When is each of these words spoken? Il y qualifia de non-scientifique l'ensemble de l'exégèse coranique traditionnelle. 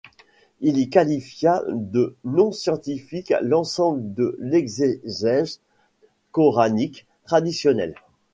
Il 0.61 0.79
y 0.79 0.89
qualifia 0.89 1.61
de 1.69 2.15
non-scientifique 2.23 3.31
l'ensemble 3.43 4.15
de 4.15 4.35
l'exégèse 4.39 5.59
coranique 6.31 7.05
traditionnelle. 7.25 7.93